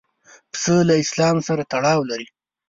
پسه 0.51 0.75
له 0.89 0.95
اسلام 1.03 1.35
سره 1.47 1.63
تړاو 1.71 2.01
لري. 2.09 2.27